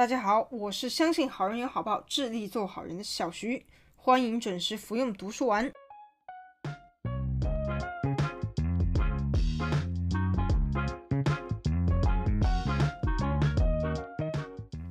[0.00, 5.70] 大家好，我是相信好人有好报，致力做好人的小徐，欢迎准时服用读书丸。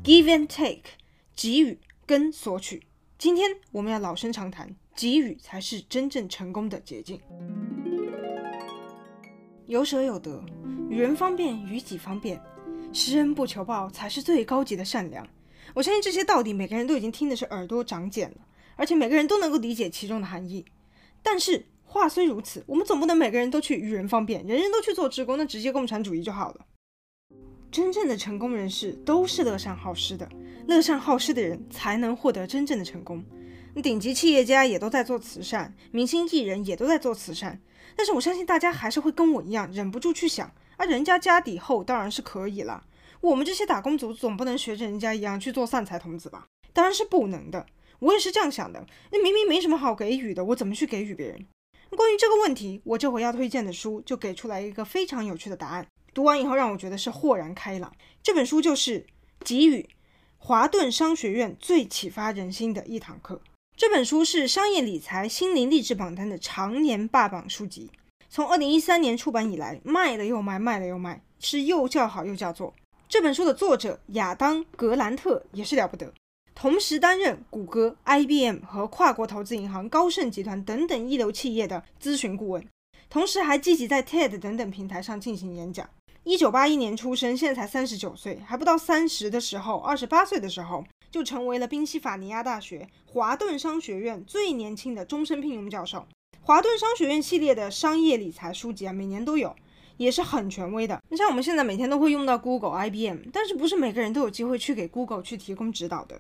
[0.04, 0.84] Give and take，
[1.36, 2.84] 给予跟索取。
[3.18, 7.20] 今天我们要老生常谈，给予才是真正成功的捷径。
[9.66, 10.40] 有舍有得，
[10.88, 12.40] 与人方便，与己方便。
[12.92, 15.28] 施恩不求报才是最高级的善良。
[15.76, 18.38] 我相信这些道理，每个人都已经听的是耳朵长茧了，
[18.76, 20.66] 而且每个人都能够理解其中的含义。
[21.22, 26.66] 但是话虽如此，我们总不能每个人都去与人方便，人人都去做职工，那直接共产主义就好了。
[27.72, 30.28] 真正的成功人士都是乐善好施的，
[30.68, 33.24] 乐善好施的人才能获得真正的成功。
[33.84, 37.62] 顶级企业家也都在做慈善，明星艺人也都在做慈善，
[37.96, 40.52] 但是我相信大家还是会跟我一样，忍不住去想。
[40.80, 42.86] 而、人家家底厚，当然是可以了。
[43.20, 46.48] 我们这些打工族总不能学着人家一样去做散财童子吧？
[46.72, 47.66] 当然是不能的。
[48.00, 48.88] 我也是这样想的。
[49.12, 51.46] 那明明没什么好给予的，我怎么去给予别人？
[51.98, 55.86] 关于这个问题，我这回要推荐的书就给出来一个非常有趣的答案。
[56.14, 57.94] 读完以后，让我觉得是豁然开朗。
[58.24, 59.02] 这本书就是
[59.44, 59.82] 《给予》，
[60.38, 63.42] 华顿商学院最启发人心的一堂课。
[63.76, 67.92] 这本书是商业理财心灵励志榜单的常年霸榜书籍。
[68.32, 72.76] 从二零一三年出版以来，卖了又卖，卖了又卖，是又叫好又叫座。
[73.08, 76.14] 这本书的作者亚当·格兰特也是了不得，
[76.54, 82.64] 同时担任谷歌、IBM 和跨国投资银行、高盛集团等等一流企业的咨询顾问，
[83.10, 85.90] 同时还积极在 TED 等等平台上进行演讲。
[86.24, 96.06] 一九八一年出生，现在才三十九岁，还不到三十的时候，二十八岁的时候就成为了宾夕法尼亚大学华顿商学院最年轻的终身聘用教授。
[96.50, 99.56] 华顿商学院系列的商业理财书籍啊，每年都有，
[99.98, 101.00] 也是很权威的。
[101.10, 106.20] 你像我们现在每天都会用到 Google、IBM，但是不是每个人都有机会去给 Google 去提供指导的。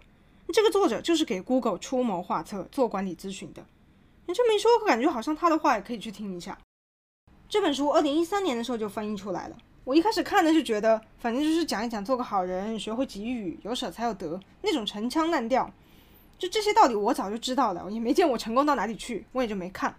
[0.53, 3.65] 这个作者就是给 Google 出谋划策、做管理咨询的。
[4.27, 6.55] 你这么一说，我感觉好像他的话也可以去听一下。
[7.49, 9.57] 这本书二零一三年的时候就翻译出来了。
[9.83, 15.73] 我一开始看的就觉得，反正就是讲一讲做个好人，学会给予，有舍才有得，那种陈腔滥调。
[16.37, 19.95] 就这些道理我早就知道了，也没见我成功到哪里去，我也就没看。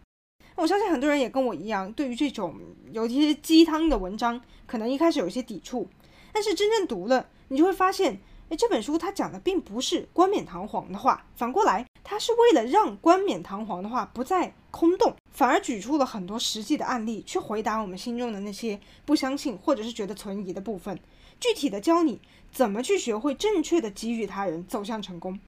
[0.60, 2.54] 我相信很多人也跟我一样，对于这种
[2.92, 5.88] 有一些鸡汤的文章，可能一开始有一些抵触，
[6.34, 21.00] 但是真正读了，你就会发现，诶，这本书它讲的并不是冠冕堂皇的话，反过来，它是为了让冠冕堂皇的话不再空洞，反而举出了很多实际的案例，去回答我们心中的那些不相信或者是觉得存疑的部分，
[21.40, 22.20] 具体的教你
[22.52, 25.40] 怎么去学会正确的给予他人，走向成功。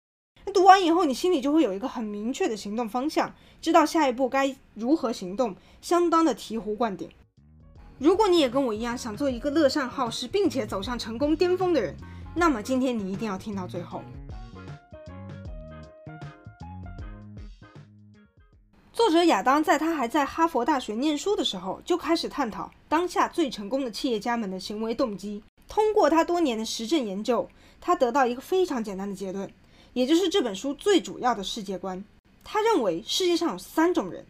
[0.45, 7.09] 那读完以后，你心里就会有一个很明确的行动方向，知道下一步该如何行动，相当的醍醐灌顶。
[7.99, 11.95] 如果你也跟我一样想做一个乐善好施，并且走向成功巅峰的人，
[12.35, 14.03] 那么今天你一定要听到最后。
[18.93, 25.43] 作者亚当在他还在哈佛大学念书的时候，就开始探讨当下最成功的企业家们的行为动机。
[25.69, 27.49] 通过他多年的实证研究，
[27.81, 29.51] 他得到一个非常简单的结论。
[29.95, 32.03] 也就是这本书最主要的世界观，
[32.43, 34.25] 他认为世界上有三种人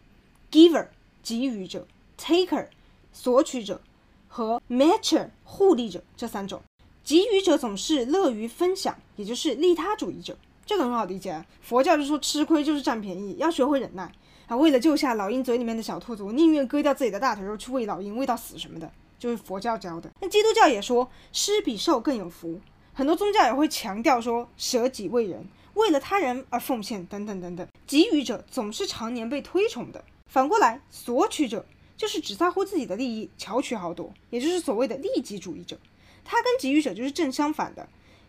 [0.51, 0.87] ：giver
[1.23, 1.87] 给予者
[2.19, 2.67] ，taker
[3.13, 3.81] 索取者
[4.27, 6.03] 和 matcher 互利者。
[6.17, 6.61] 这三种
[7.03, 10.37] 给予者总是乐于分享，也就是利他主义者。
[10.65, 14.11] 这个很好理解啊，佛教就说吃亏就是占便宜，要学会忍耐
[14.47, 14.55] 啊。
[14.55, 20.11] 为了救下老鹰嘴里面的小兔子，我宁愿割掉自己的大腿肉去喂老鹰，喂到死什么的，就是佛教教的。
[20.21, 22.59] 那基督教也说施比受更有福。
[22.93, 27.67] 很多宗教也会强调说舍己为人，为了他人而奉献等等等等。
[27.87, 31.65] 给予者总是常年被推崇的，反过来，索取者
[31.97, 35.77] 就是只在乎自己的利益，巧取豪夺，也就是所谓的利己主义者。
[36.23, 37.87] 他跟给予者就是正相反的，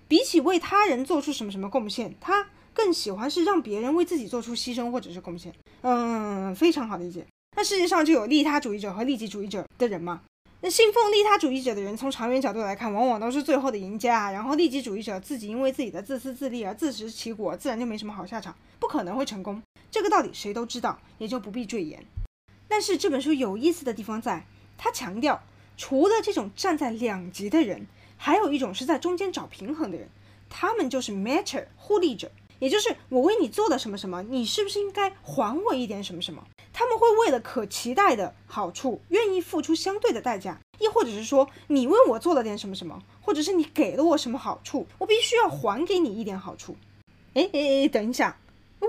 [0.08, 5.52] 比起为他人做出什么什么贡献，他更喜欢是让别人为自己做出牺牲或者是贡献。
[5.82, 7.26] 嗯，非常好理解。
[7.56, 10.22] 那世界上就有利他主义者和利己主义者的人吗？
[10.64, 14.32] 那信奉利他主义者的人，从长远角度来看，往往都是最后的赢家。
[14.32, 19.60] 然后利己主义者自己因为自己的自私自利而自食其果，自然就没什么好下场，不可能会成功。
[19.90, 22.02] 这个道理谁都知道，也就不必赘言。
[22.66, 24.46] 但是这本书有意思的地方在，
[24.78, 25.42] 他强调，
[25.76, 30.08] 除了这种站在两极的人，还有一种是在中间找平衡的人，
[30.48, 36.42] 他们就是 matcher 互利者，也就是我为你做了什么什么，你是不是应该还我一点什么什么？
[36.76, 46.76] 他们会为了可期待的好处，愿意付出相对的代价，亦或者是说，你为我做了点什么什么，或者是你给了我什么好处，我必须要还给你一点好处。
[47.34, 48.36] 哎哎哎，等一下，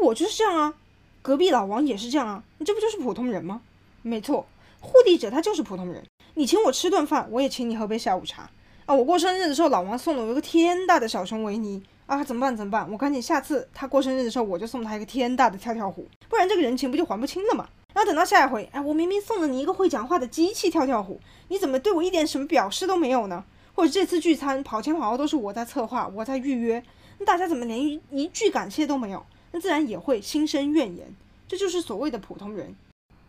[0.02, 0.74] 我就是这样啊，
[1.22, 3.62] 隔壁老王也是这样啊，你这不就是普通人吗？
[4.02, 4.48] 没错，
[4.82, 6.04] 互利者他就是普通人。
[6.34, 8.50] 你请我吃顿饭，我也请你喝杯下午茶，
[8.88, 12.58] 啊，我过生日的时候，老王送了我一个天大的小熊维尼啊，怎么办？
[12.58, 12.92] 怎么办？
[12.92, 17.70] 我赶紧下次他过生日的时候，我就送他一个天大的跳跳虎，不然这个人情不就还不清了吗？
[17.96, 23.46] 然后等到下一回，哎，我明明送了你一个会讲话的机器跳跳虎，你怎么对我一点什么表示都没有呢？
[23.74, 26.84] 或者这次聚餐跑前跑后都是我在策划，我在预约，
[27.20, 29.26] 那大家怎么连一一句感谢都没有？
[29.54, 31.16] 那自然也会心生怨言。
[31.48, 32.76] 这就是所谓的普通人。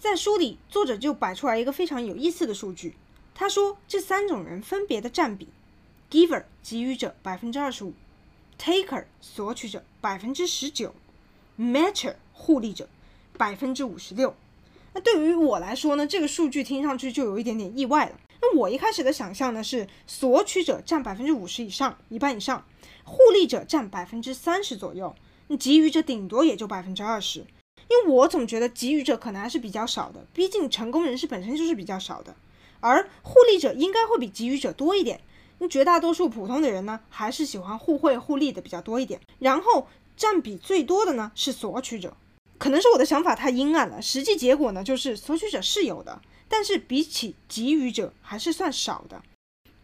[0.00, 2.96] 在书里，作者就摆出来一个非常有意思的数据。
[3.36, 5.46] 他说，这三种人分别的占比
[6.10, 7.92] ：giver 给予者百分之二十五
[8.60, 10.92] ，taker 索取者百分之十九
[11.56, 12.88] ，matcher 互利者
[13.38, 14.34] 百分之五十六。
[14.96, 18.12] 那对于我来说呢，这个数据听上去就有一点点意外了。
[18.40, 22.64] 那我一开始的想象呢是，索取者占百分之五十以上，一半以上，
[23.04, 25.14] 互利者占百分之三十左右，
[25.48, 27.40] 那给予者顶多也就百分之二十。
[27.40, 32.34] 因为我总觉得给予者可能还是比较少的，毕竟成功人士本身就是比较少的。
[32.80, 35.20] 而互利者应该会比给予者多一点，
[35.58, 39.20] 那绝大多数普通的人呢，还是喜欢互惠互利的比较多一点。
[39.40, 42.16] 然后占比最多的呢是索取者，
[42.58, 44.00] 可能是我的想法太阴暗了。
[44.00, 49.22] 实际结果呢，就是索取者是有的，但是比起给予者还是算少的。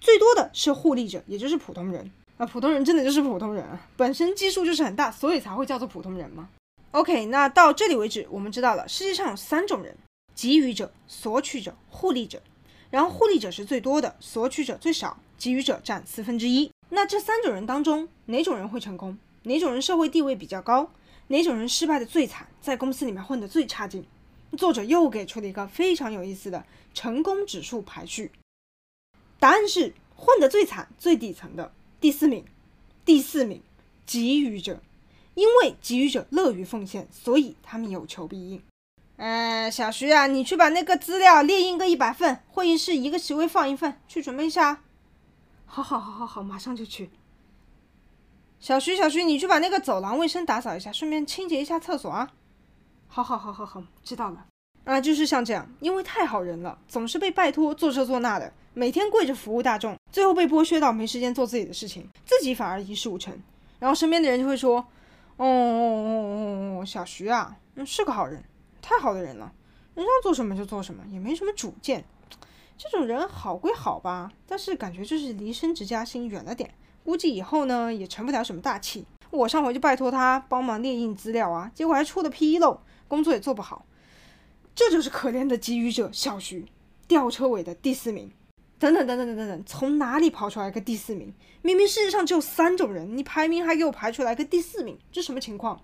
[0.00, 2.10] 最多的是互利者，也就是普通人。
[2.38, 6.48] 啊，普通人真的就是普通人啊， 本身基数就是很大，所以才会叫做普通人嘛。
[6.92, 9.96] OK，那到这里为止，我们知道了世界上有三种人：
[10.34, 12.42] 给予者、索取者、互利者。
[12.90, 16.70] 然后互利者是最多的，索取者最少，给予者占四分之一。
[16.90, 19.16] 那这三种人当中，哪种人会成功？
[19.44, 20.90] 哪种人社会地位比较高？
[21.28, 24.04] 哪种人失败的最惨，在公司里面混得最差劲？
[24.56, 28.30] 作者又给出了一个非常有意思的成功指数排序。
[29.38, 32.44] 答案是混得最惨、最底层的第四名，
[33.04, 33.62] 第四名，
[34.06, 34.80] 给予者。
[35.34, 38.62] 因为给予者乐于奉献，所以他们有求必应。
[39.16, 44.82] 哎，小徐啊，你去把那个资料列印个一百份，会议室一个席位放一份，去准备一下。
[45.64, 47.08] 好好好好好，马上就去。
[48.62, 52.30] 小徐，小徐，你去把那个走廊卫生打扫一下，顺便清洁一下厕所啊。
[53.08, 54.46] 好好好好好，知道了。
[54.84, 63.36] 啊，就是像这样，因为太好人了，总是被拜托做这做那的，每天跪着服务大众，最后被剥削到没时间做自己的事情，自己反而一事无成。
[63.80, 64.76] 然后身边的人就会说
[65.38, 68.44] ：“哦哦哦哦哦，小徐啊，嗯，是个好人。”
[68.80, 69.52] 太好的人了，
[69.96, 72.04] 人让做什么就做什么，也没什么主见。
[72.78, 76.72] 这种人好归好吧，但是感觉就是离升职加薪远了点，
[77.04, 79.04] 估计以后呢也成不了什么大器。
[79.30, 83.86] 我上回就拜托他帮忙列印资料啊，结果还出了纰漏，工作也做不好。
[84.74, 86.66] 这就是可怜的给予者小徐，
[87.06, 88.30] 吊车尾的第四名。
[88.78, 91.32] 等等等等等等等，从哪里跑出来个第四名？
[91.62, 95.80] 明明世界上只有三种人，你排名还给我排出来个第四名，这什么情况？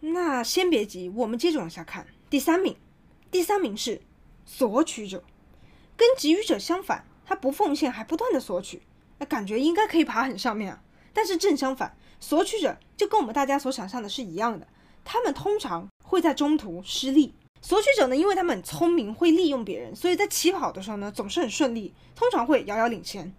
[0.00, 2.04] 那先别急，我们接着往下看。
[2.28, 2.76] 第三名，
[3.30, 4.00] 第三名是
[4.44, 5.22] 索取者，
[5.96, 8.82] 跟给予者相反，他不奉献还不断的索取，
[9.24, 10.82] 感觉应该可以爬很上面啊。
[11.12, 14.66] 但是正相反，索取者就跟我们大家所想象的是一样的，
[15.04, 17.34] 他们通常会在中途失利。
[17.60, 23.32] 索取者呢，因为他们很聪明，会利用别人，所以在起跑的时候呢，总是很顺利，通常会遥遥领先。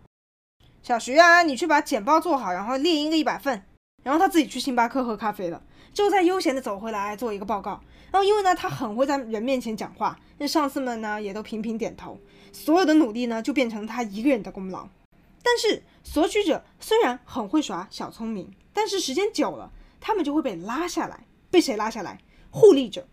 [0.82, 3.64] 小徐啊，你去把简报做好，然后列印个一百份，
[4.04, 5.62] 然后他自己去星巴克喝咖啡了，
[5.94, 7.82] 之后再悠闲的走回来做一个报告。
[8.12, 12.20] 然后，因为呢，他很会在人面前讲话，那上司们呢也都频频点头，
[12.52, 14.88] 所有的努力呢就变成他一个人的功劳。
[15.44, 21.26] 但是，索取者虽然很会耍小聪明，但是时间久了，他们就会被拉下来。
[21.52, 22.20] 被谁拉下来？
[22.50, 23.08] 互利者。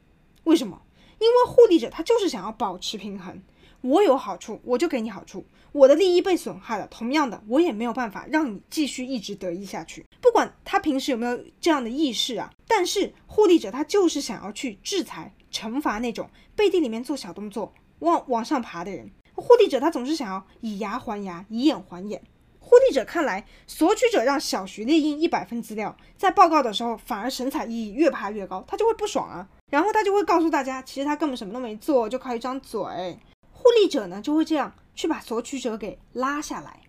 [0.45, 0.81] 为什么？
[1.19, 3.43] 因为互利者他就是想要保持平衡。
[3.83, 5.45] 我有好处，我就给你好处。
[5.73, 10.05] 我的利益被损害了，同样的，我也没有办法让你继续一直得意下去。
[10.21, 19.11] 不管他平时有没有这样的意识啊，但是互利者他就是想要去制裁、惩罚那种背地里面做小动作、往往上爬的人。
[19.41, 22.23] 互利者他总是想要以牙还牙、以眼还眼。
[22.59, 29.49] 互利者看来，索取者让小徐列印一百份资料，在报告的时候反而神采奕奕，越爬越高，他就会不爽啊。
[29.71, 33.19] 然后他就会告诉大家，其实他根本什么都没做，就靠一张嘴。
[33.53, 36.81] 互利者呢，就会这样去把索取者给拉下来。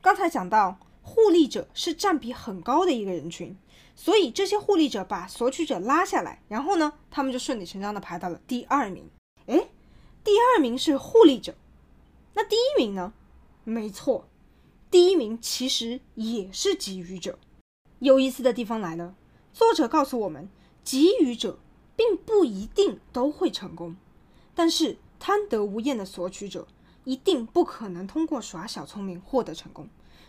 [0.00, 3.56] 刚才讲到，互利者是占比很高的一个人群，
[3.94, 9.08] 所以这些互利者把索取者拉下来，然后呢，他们就顺理成章的排到了第二名。
[9.46, 9.68] 诶，
[10.26, 11.54] 第二名是互利者，
[12.34, 13.12] 那第一名呢？
[13.62, 14.26] 没错，
[14.90, 17.38] 第一名其实也是给予者。
[18.00, 19.14] 有意思的地方来了，
[19.52, 20.50] 作者告诉我们，
[20.84, 21.60] 给予者
[21.94, 23.94] 并不一定都会成功，
[24.52, 24.98] 但是。
[25.18, 26.68] 贪得无厌的索取者
[27.04, 29.88] 一定不可能通过耍小聪明获得成功。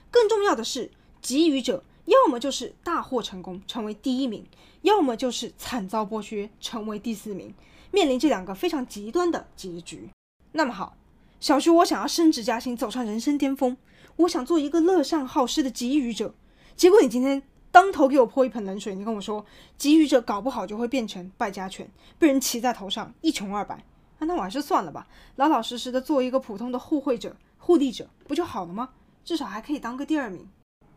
[0.10, 0.90] 更重要的是，
[1.22, 4.48] 给予者要么就是大获成功，成为第一名，
[4.84, 7.54] 要么就是惨遭剥削，成为第四名，
[7.92, 10.10] 面临这两个非常极端的结局。
[10.54, 10.98] 那么好，
[11.40, 13.78] 小徐，我想要升职加薪，走上人生巅峰，
[14.18, 16.34] 我想做一个乐善好施的给予者。
[16.76, 19.46] 结果你今天当头给我泼一盆冷水，你跟我说
[19.78, 23.84] 给予者搞不好就会变成败家犬，被人骑在头上一穷二白。
[24.20, 28.90] 那我还是算了吧，老老实实的做一个普通的互惠者、互利者，不就好了吗？
[29.24, 30.48] 至少还可以当个第二名。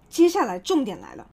[0.08, 1.28] 接下来重点来了，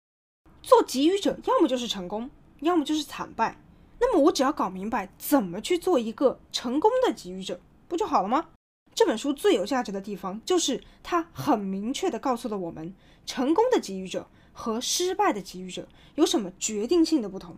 [0.62, 3.58] 做给予者要么就是成功，要么就是惨败。
[4.00, 8.50] 那么我只要搞明白怎么去做一个成功的给予者，不就好了吗？
[8.94, 12.94] 这本书最有价值的地方就是它很明确地告诉了我们，
[13.26, 17.56] 成功的给予者和失败的给予者有什么决定性的不同。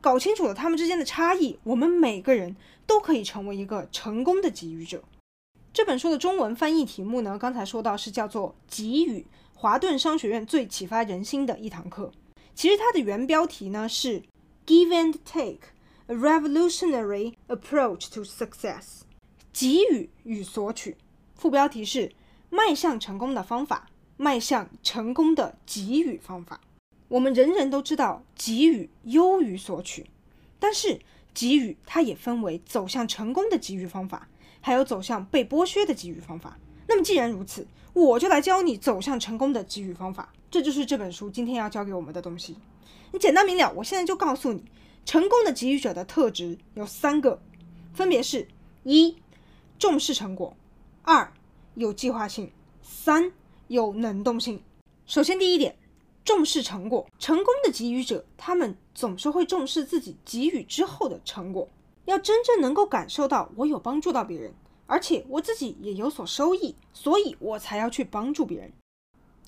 [0.00, 2.56] 搞清楚了他们之间的差异，我们每个人
[2.86, 5.02] 都可以成为一个成功的给予者。
[5.72, 12.10] 这本书的中文翻译题目呢，刚才说到是叫做《给予：华顿商学院最启发人心的一堂课》。
[12.54, 14.22] 其实它的原标题呢是
[14.66, 15.68] “Give and Take:
[16.10, 19.02] A Revolutionary Approach to Success”，
[19.52, 20.96] 给予与索取。
[21.36, 22.10] 副标题是
[22.50, 26.60] “迈向成功的方法：迈向成功的给予方法”。
[27.06, 30.10] 我们人人都知道给予优于索取，
[30.58, 30.98] 但是
[31.32, 34.26] 给予它也分为走向成功的给予方法。
[34.60, 36.58] 还有走向被剥削的给予方法。
[36.88, 40.32] 那么既然如此，我就来教你走向成功的给予方法。
[40.50, 42.56] 这就是这本书今天要教给我们的东西。
[43.12, 44.64] 你简单明了，我现在就告诉你，
[45.04, 47.42] 成功的给予者的特质有三个，
[47.92, 48.46] 分别是：
[48.84, 49.16] 一、
[49.78, 50.54] 重视成果；
[51.02, 51.32] 二、
[51.74, 52.46] 有计划性；
[52.82, 53.32] 三、
[53.68, 54.62] 有能动性。
[55.06, 55.76] 首先，第一点，
[56.24, 57.06] 重视成果。
[57.18, 61.68] 成功的给予者，他们总是会重视自己给予之后的成果。
[62.04, 64.54] 要真正能够感受到我有帮助到别人，
[64.86, 68.72] 而且我自己也有所收益，所以我才要去帮助别人。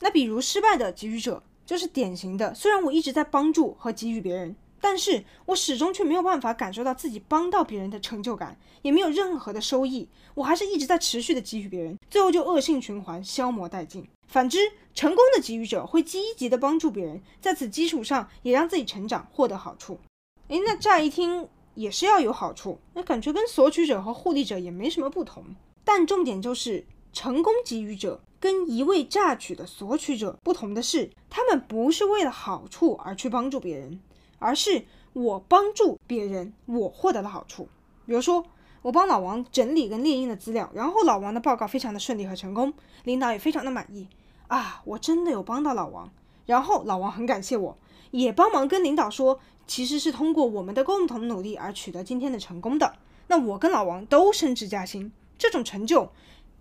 [0.01, 14.07] 那比如失败的给予者就是典型的，虽然我一直在帮助和给予别人，但是我始终却没有办法感受到自己帮到别人的成就感，也没有任何的收益，我还是一直在持续的给予别人，最后就恶性循环，消磨殆尽。
[14.29, 14.59] 反之，
[14.93, 20.01] 成功的给予者会积极的帮助别人，在此基础上也让自己成长，获得好处。
[20.49, 21.49] 诶，那乍一听。
[21.75, 25.43] 也是要有好处，那感觉跟索取者和互利者也没什么不同。
[25.83, 26.85] 但重点就是，
[27.15, 33.99] 成功给予者跟一味榨取的索取者不同的是，他们不是为了好处而去帮助别人，
[34.43, 37.69] 而是我帮助别人，我获得了好处。
[38.05, 38.45] 比如说，
[38.83, 44.09] 我帮老王整理跟列印的资料，然后老王的报告非常的顺利和成功，领导也非常的满意
[44.49, 46.11] 啊，我真的有帮到老王，
[46.47, 47.79] 然后老王很感谢我，
[48.11, 49.39] 也帮忙跟领导说。
[49.65, 52.97] 其实是通过我们的共同努力而取得今天的成功的。
[53.29, 56.11] 那我跟老王都升职加薪，这种成就，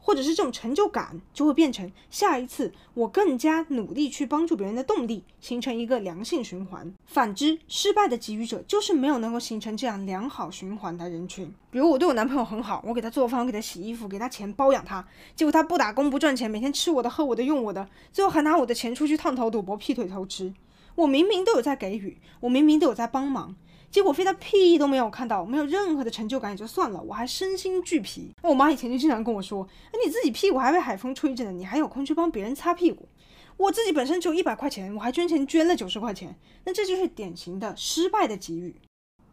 [0.02, 6.92] 或者是这种成就感，就会变成下一次我更加努力去帮助别人的动力，形成一个良性循环。
[7.06, 11.54] 反之，失败的给予者就是没有能够形成这样良好循环的人群。
[11.70, 20.54] 比如我对我男朋友很好，我给他做饭，我给他洗衣服，给他钱包养他，结果他不打工不赚钱，每天吃我的喝我的用我的，最后还拿我的钱出去烫头赌博劈腿偷吃。
[20.96, 23.56] 我明明都有在给予，我明明都有在帮忙，
[23.92, 28.32] 结果飞到屁都没有看到，没有任何的成就感也就算了，我还身心俱疲。
[28.42, 33.10] 我妈以前就经常跟我说：“哎，你自己屁股还被海风吹着呢，你还有空去帮别人擦屁股？
[33.58, 36.34] 我自己本身只有一百块钱，我还捐钱捐了九十块钱，
[36.64, 38.74] 那这就是典型的失败的给予。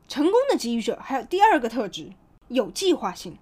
[0.09, 2.13] 成功的给予者还有第二个特质，
[2.49, 3.39] 有计划性。”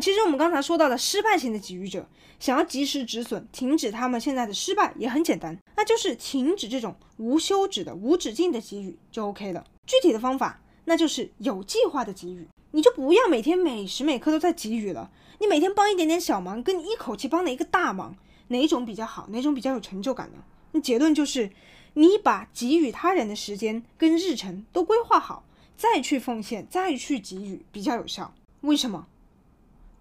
[0.00, 2.06] 其实我们刚才说到的失败型的给予者，
[2.38, 9.64] 想要及时止损，停止他们现在的失败也很简单，那就是停止这种无休止的、无止境的给予就 OK 了。
[9.86, 15.10] 具体的方法，那就是有计划的给予，你就不要每天每时每刻都在给予了。
[15.38, 18.16] 你每天帮一点点小忙，跟你一口气帮了一个大忙，
[18.48, 19.26] 哪种比较好？
[19.28, 20.44] 哪种比较有成就感呢？
[20.70, 21.50] 那结论就是，
[21.94, 25.44] 你把给予他人的时间跟日程都规划好，
[25.76, 28.32] 再去奉献，再去给予比较有效。
[28.62, 29.08] 为什么？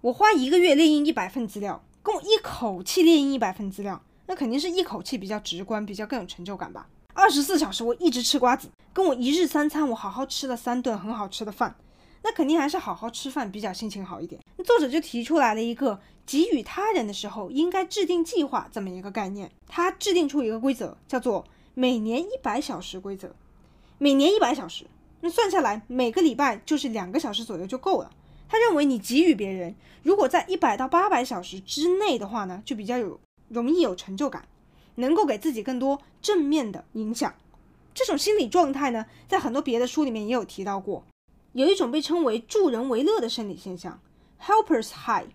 [0.01, 6.87] 我花一个月列印一百份资料，跟我一口气列印一百份资料，那肯定是一口气比较直观，比较更有成就感吧。
[7.13, 11.75] 二十四小时我一直吃瓜子，跟我一日三餐我好好吃了三顿很好吃的饭，
[12.23, 14.41] 那肯定还是好好吃饭比较心情好一点。
[14.57, 23.35] 那作者就提出来了一个给予他人的时候应该制定计划这么一个概念，他制定出一个规则，叫做每年一百小时规则。
[23.97, 24.85] 每年一百小时，
[25.19, 28.09] 那算下来每个礼拜就是两个小时左右就够了。
[28.49, 34.43] 他认为你给予别人，如果在一百到八百小时之内的话呢，就比较有容易有成就感，
[34.95, 37.33] 能够给自己更多正面的影响。
[37.93, 41.03] 这种心理状态呢，在很多别的书里面也有提到过。
[41.53, 43.99] 有一种被称为助人为乐的生理现象
[44.41, 45.27] ，Helpers High，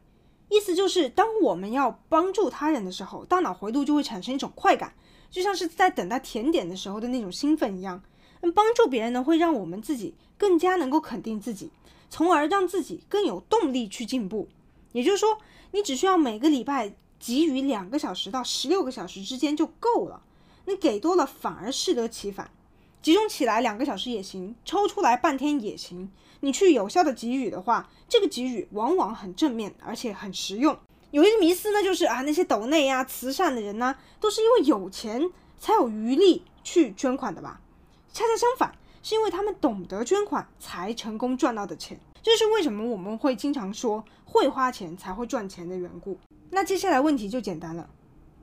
[0.48, 4.94] 意思就是当我们要帮助他人的时候，大脑回路就会产生一种快感，
[5.30, 8.02] 就像是在等待甜点的时候的那种兴奋一样。
[8.40, 11.70] 那帮助别人呢，会让我们自己更加能够肯定自己。
[12.08, 14.48] 从而让自己更有动力去进步。
[14.92, 15.38] 也就是说，
[15.72, 16.94] 你只需要每个礼拜
[17.26, 20.22] 给予两个小时到十六个小时之间就够了。
[20.66, 22.48] 你给多了反而适得其反。
[23.02, 26.08] 集中起来两个小时也行，抽出来半天也行。
[26.38, 30.78] 你去有效的给予的话，这个给予往往很正面，而且很实用。
[31.10, 35.28] 有一个迷思呢，就是啊，那些抖内呀、慈善的人呢，都是因为有钱
[35.58, 37.60] 才有余力去捐款的吧？
[38.12, 41.98] 恰恰相反，是因为他们懂得捐款，才成功赚到的钱。
[42.22, 44.04] 这是为什么我们会经常说
[44.36, 46.18] 会花钱才会赚钱的缘故。
[46.50, 47.88] 那接下来问题就简单了：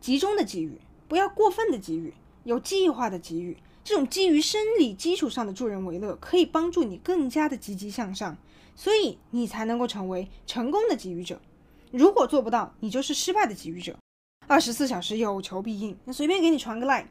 [0.01, 2.11] 集中的给予，不要过分的给予，
[2.45, 3.55] 有计划的给予。
[3.83, 8.35] 这种基于生理基础上的助人为乐，可以帮助你更加的积极向上，
[8.75, 11.39] 所以你才能够成为成功的给予者。
[11.91, 13.95] 如果做不到，你就是失败的给予者。
[14.47, 17.05] 二十四小时有求必应，随便给你传个 line，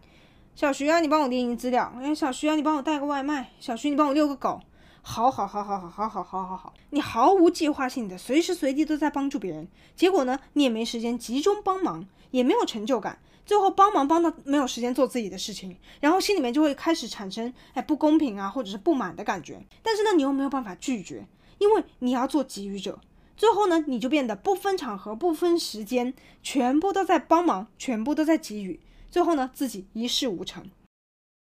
[0.57, 1.93] 小徐啊，你帮我列印资料。
[2.01, 3.53] 哎，小徐啊，你帮我带个外卖。
[3.61, 4.61] 小徐，你帮我遛个狗。
[5.05, 13.19] 好好好好好好好好好，你毫无计划性的，随时随地都在帮助别人，结果呢，你也没时间集中帮忙，也没有成就感。
[13.45, 19.61] 最后帮忙帮到没有时间做自己的事情，然后心里面就会开始产生哎不公平啊，或者是不满的感觉。
[19.83, 21.27] 但是呢，你又没有办法拒绝，
[21.59, 23.01] 因为你要做给予者。
[23.37, 28.79] 最后呢，你就变得不分场合、不分时间，全部都在帮忙，全部都在给予。
[29.11, 30.71] 最后呢，自己一事无成。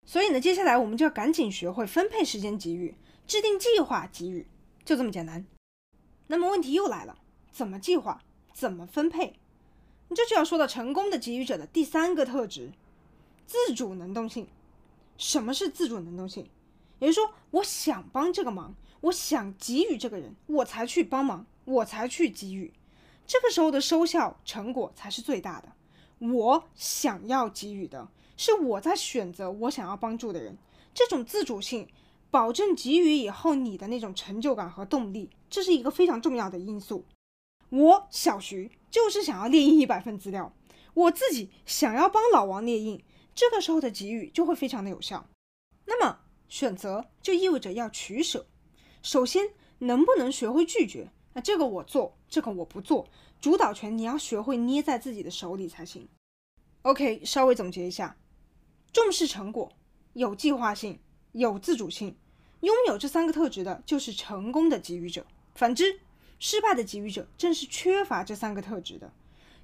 [0.08, 2.96] 所以呢，接下来我们就要赶紧学会分配时间给予，
[3.28, 4.48] 制定计划给予，
[4.86, 5.46] 就这么简单。
[6.28, 7.20] 那么问题又来了，
[7.52, 8.22] 怎么计划？
[8.54, 9.34] 怎么分配？
[10.16, 12.72] 这就要说到成功的给予者的第三个特质：
[13.46, 14.48] 自主能动性。
[15.18, 16.50] 什么是自主能动性？
[17.00, 22.74] 也就是说，我想帮这个忙，我想给予这个人，我才去帮忙，我才去给予。
[23.28, 25.74] 这个时候的收效成果才是最大的。
[26.20, 28.08] 我想要给予的
[28.38, 30.58] 是我在选择我想要帮助的人，
[30.94, 31.88] 这种自主性
[32.32, 37.04] 保证给予以后你的那种成就感和动力，这是一个非常重要的因素。
[37.70, 40.54] 我小徐就是想要列印一百份资料，
[40.94, 43.04] 我自己想要帮老王列印，
[43.36, 45.28] 这个时候的给予就会非常的有效。
[45.86, 48.46] 那么选择就意味着要取舍，
[49.02, 51.12] 首先能不能学会拒绝？
[51.34, 53.08] 那这个我做，这个我不做，
[53.42, 56.08] 主导权你要学会捏在自己的手里才行。
[56.84, 58.16] OK，稍微总结一下，
[58.92, 59.72] 重视成果，
[60.14, 61.00] 有计划性，
[61.32, 62.16] 有自主性，
[62.62, 65.26] 拥有这三个特质的就是成功的给予者。
[65.54, 66.00] 反之，
[66.40, 69.12] 失败的给予者正是缺乏这三个特质的，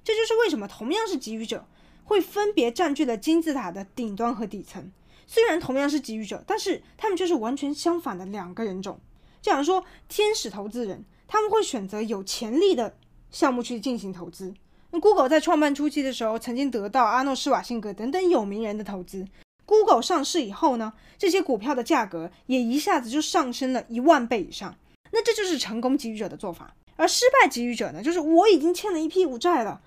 [0.02, 1.66] 这就是为什么同样是给予者，
[2.04, 4.92] 会分别占据了金字塔的顶端和底层。
[5.26, 9.00] 虽然同样是给予者，但是他们却是完全相反的两个人种。
[9.40, 12.96] 就像说，天使投资人他们会选择有潜力的
[13.30, 14.54] 项目去进行投资。
[14.94, 19.26] 那 Google 在创办初期的时候，曾经得到阿诺施瓦辛格等等有名人的投资。
[19.66, 24.76] Google 上市以后呢，这些股票的价格也一下子就上升了一万倍以上。
[25.10, 29.80] 那这就是成功给予者的做法，而失败给予者呢，就是我已经欠了一屁股债了。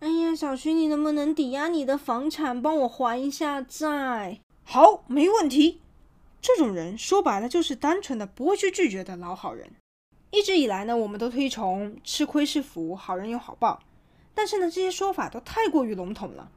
[0.00, 4.40] 哎呀，小徐，你能不能抵押你的房产帮我还一下债？
[4.64, 5.80] 好，没问题。
[6.42, 9.70] 这种人说白了就是单纯的不会去拒绝的老好人。
[10.32, 13.78] 一直以来呢，我们都推崇吃亏是福，好人有好报。
[14.38, 16.48] 但是呢，这些说法都太过于笼统了。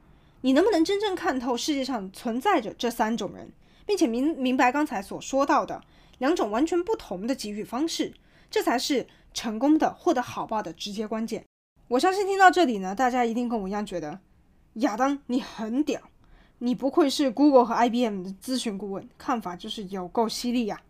[0.42, 3.50] 你能不能真正看透世界上存在着这三种人，
[3.84, 5.82] 并且明明白刚才所说到的？
[6.18, 8.14] 两种完全不同的给予方式，
[8.48, 11.44] 这才是成功的获得好报的直接关键。
[11.88, 14.20] 我相信听到这里呢，大家一定跟我一样觉得，
[14.74, 16.00] 亚当你很屌，
[16.58, 20.80] 你不愧是 Google 和 IBM 的咨询顾问，看法就是有够犀利呀。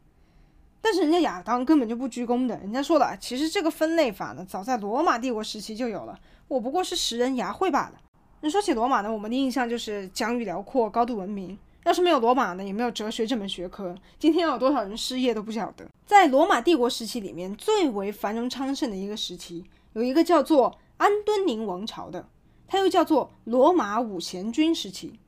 [0.82, 6.18] 但是人家亚当根本就不居功的，人家说了，其实这个分类法呢，早在罗马帝国时期就有了，
[6.52, 7.94] 我不过是拾人牙慧罢了。
[8.42, 11.58] 那说起罗马呢，我们的印象就是疆域辽阔、高度文明。
[11.84, 15.88] 要是没有罗马呢，也没有哲学这门学科，今天有多少人失业都不晓得。
[16.04, 22.28] 在罗马帝国时期里面，最为繁荣昌盛的一个时期，有一个叫做安敦宁王朝的，
[22.68, 25.18] 它又叫做罗马五贤君时期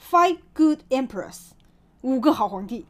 [0.00, 1.50] （Five Good Emperors），
[2.02, 2.86] 五个好皇帝。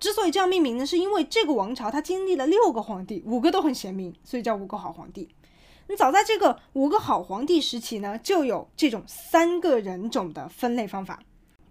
[0.00, 5.28] 之所以这样命名呢，是因为这个王朝它经历了六个皇帝，五个都很贤明，所以叫五个好皇帝。
[5.88, 11.22] 那早在这个五个好皇帝时期呢，就有这种三个人种的分类方法。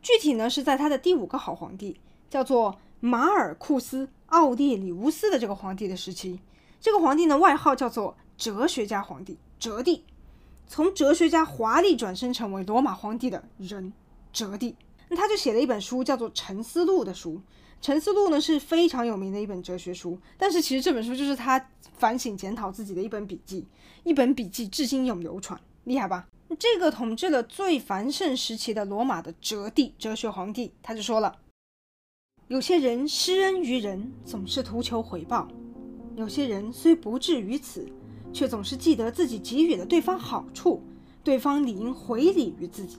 [0.02, 6.40] 具体呢是在他的第五个好皇帝，叫做马尔库斯·奥列里乌斯的这个皇帝的时期。
[6.80, 10.04] 这个皇帝呢外号叫做哲学家皇帝，哲帝。
[10.68, 13.94] 从哲学家华丽转身成为罗马皇帝的人，
[14.32, 14.76] 哲帝。
[15.10, 17.34] 那他就写了一本书，叫做《沉思录》的书。
[17.82, 21.60] 《沉思录》呢是非常有名的一本哲学书，但是其实这本书就是他
[21.98, 23.66] 反省检讨自己的一本笔记，
[24.04, 26.28] 一本笔记至今永流传，厉害吧？
[26.60, 31.36] 这个统治了最繁盛时期的罗马的哲帝、哲学皇帝，他就说了：
[32.50, 35.48] 有些人施恩于人，总是图求回报；
[36.16, 37.88] 有些人虽不至于此，
[38.32, 40.84] 却总是记得自己给予了对方好处，
[41.24, 42.98] 对方理应回礼于自己。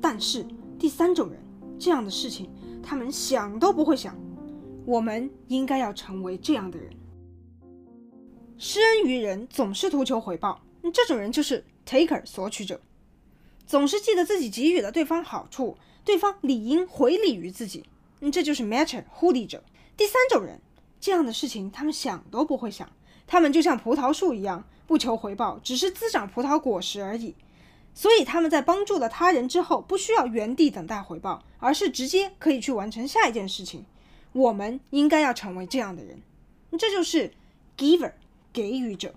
[0.00, 0.44] 但是
[0.76, 1.38] 第三种人，
[1.78, 2.50] 这样的事情
[2.88, 4.16] 他们想都不会想。
[4.86, 6.90] 我们应该要成为这样的人。
[8.56, 10.62] 施恩于人，总是图求回报，
[10.94, 12.80] 这种人就是 taker 索取者，
[13.66, 17.84] 总是记得自己给予了对方好处，对方理应回礼于自己，
[18.32, 19.62] 这就是 matcher 互利者。
[19.94, 20.58] 第三种人，
[20.98, 22.90] 这样的事情他们想都不会想，
[23.26, 27.34] 他们就像葡萄树一样，不求回报，只是滋长葡萄果实而已。
[27.98, 33.84] 所以他们在帮助了他人之后，不需要原地等待回报，而是直接可以去完成下一件事情。
[34.32, 36.22] 我们应该要成为这样的人，
[36.78, 37.32] 这就是
[37.76, 38.12] giver。
[38.50, 39.14] 给予者，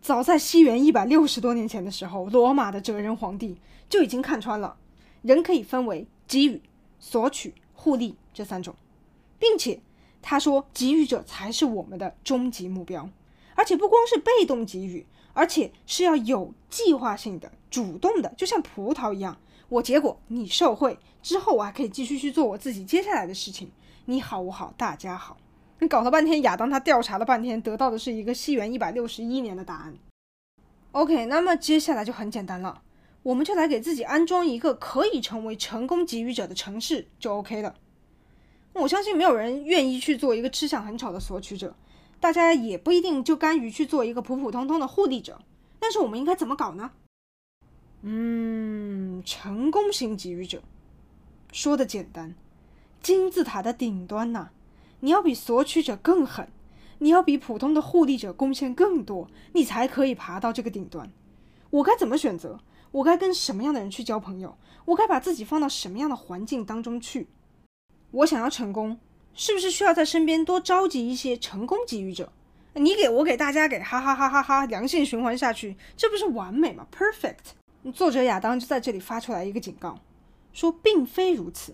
[0.00, 3.58] 早在西元一百六十多年前的时候，罗马的哲人皇帝
[3.88, 4.76] 就已经看穿了，
[5.22, 6.60] 人可以分为给予、
[7.00, 8.74] 索取、互利这三种，
[9.38, 9.80] 并且
[10.20, 13.08] 他说，给予者才是我们的终极目标，
[13.54, 15.06] 而且不光是被动给予，
[15.38, 23.70] 而且是要有计划性的、主动的，就像葡萄一样，我结果你受贿之后，我还可以继续去做我自己接下来的事情，
[24.06, 25.36] 你好我好大家好。
[25.78, 29.94] 你搞了半天，亚当他调查了半天，得到的是一个西元一百六十一年的答案。
[30.90, 32.82] OK，那么接下来就很简单了，
[33.22, 37.76] 我们就来给自己安装一个可以成为成功给予者的城市就 OK 了。
[38.72, 41.76] 我相信没有人愿意去做一个吃相很丑的索取者，
[42.20, 45.40] 大家也不一定就甘于去做一个普普通通的互利者。
[45.78, 46.90] 但是我们应该怎么搞呢？
[48.02, 50.62] 嗯，成功型给予者，
[51.52, 52.34] 说的简单，
[53.00, 54.50] 金字塔的顶端呐。
[55.00, 56.48] 你要比索取者更狠，
[56.98, 61.10] 你要比普通的互利者贡献更多，你才可以爬到这个顶端。
[61.70, 62.60] 我该怎么选择？
[62.90, 64.56] 我该跟什么样的人去交朋友？
[64.86, 67.28] 我该把自己放到什么样的环境当中去？
[68.10, 68.98] 我想要成功，
[69.38, 72.32] 是不是需要在身边多召集一些成功给予者？
[72.74, 77.92] 你给我给大家给，哈哈哈哈哈，良性循环下去，这不是完美吗？Perfect。
[77.94, 80.00] 作者亚当就在这里发出来一个警告，
[80.52, 81.72] 说并非如此。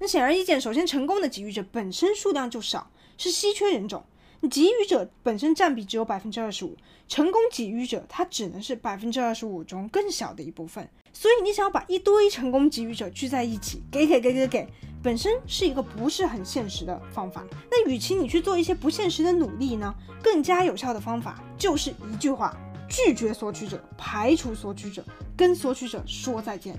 [0.00, 4.04] 那显而易见，首先成功的给予者本身数量就少，是稀缺人种。
[4.48, 6.76] 给予者本身占比只有百分之二十五，
[7.08, 10.88] 成功给予者他只能是百分之二十五中更小的一部分。
[11.12, 14.68] 所以你想要把一堆成功给予者聚在一起，给给给给给，
[15.02, 17.44] 本身是一个不是很现实的方法。
[17.70, 22.56] 那与其你去做一些不现实的努力呢，更加有效的方法就是一句话：
[22.88, 25.04] 拒绝索取者，排除索取者，
[25.36, 26.76] 跟索取者说再见。